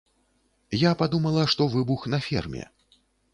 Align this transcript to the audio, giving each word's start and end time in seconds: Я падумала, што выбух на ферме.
Я 0.83 0.91
падумала, 1.01 1.43
што 1.51 1.67
выбух 1.75 2.07
на 2.15 2.19
ферме. 2.29 2.65